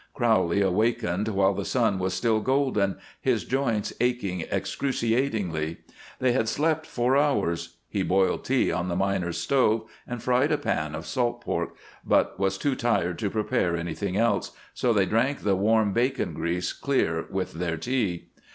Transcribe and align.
Crowley 0.15 0.61
awakened 0.61 1.27
while 1.27 1.53
the 1.53 1.63
sun 1.63 1.99
was 1.99 2.15
still 2.15 2.39
golden; 2.39 2.97
his 3.19 3.43
joints 3.45 3.93
aching 4.01 4.41
excruciatingly. 4.51 5.77
They 6.17 6.31
had 6.31 6.49
slept 6.49 6.87
four 6.87 7.15
hours. 7.15 7.77
He 7.87 8.01
boiled 8.01 8.43
tea 8.43 8.71
on 8.71 8.87
the 8.87 8.95
miners' 8.95 9.37
stove 9.37 9.83
and 10.07 10.19
fried 10.23 10.51
a 10.51 10.57
pan 10.57 10.95
of 10.95 11.05
salt 11.05 11.41
pork, 11.41 11.75
but 12.03 12.39
was 12.39 12.57
too 12.57 12.73
tired 12.75 13.19
to 13.19 13.29
prepare 13.29 13.75
anything 13.77 14.17
else, 14.17 14.53
so 14.73 14.91
they 14.91 15.05
drank 15.05 15.41
the 15.41 15.55
warm 15.55 15.93
bacon 15.93 16.33
grease 16.33 16.73
clear 16.73 17.27
with 17.29 17.53
their 17.53 17.77
tea. 17.77 18.29